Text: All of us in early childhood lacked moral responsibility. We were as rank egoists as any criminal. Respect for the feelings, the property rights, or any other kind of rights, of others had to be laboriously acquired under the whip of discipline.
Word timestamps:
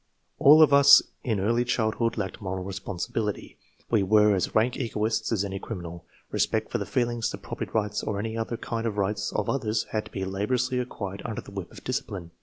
All 0.39 0.63
of 0.63 0.73
us 0.73 1.03
in 1.23 1.39
early 1.39 1.63
childhood 1.63 2.17
lacked 2.17 2.41
moral 2.41 2.63
responsibility. 2.63 3.59
We 3.91 4.01
were 4.01 4.33
as 4.33 4.55
rank 4.55 4.75
egoists 4.75 5.31
as 5.31 5.45
any 5.45 5.59
criminal. 5.59 6.05
Respect 6.31 6.71
for 6.71 6.79
the 6.79 6.87
feelings, 6.87 7.29
the 7.29 7.37
property 7.37 7.69
rights, 7.71 8.01
or 8.01 8.17
any 8.17 8.35
other 8.35 8.57
kind 8.57 8.87
of 8.87 8.97
rights, 8.97 9.31
of 9.31 9.47
others 9.47 9.83
had 9.91 10.05
to 10.05 10.11
be 10.11 10.25
laboriously 10.25 10.79
acquired 10.79 11.21
under 11.23 11.41
the 11.41 11.51
whip 11.51 11.71
of 11.71 11.83
discipline. 11.83 12.31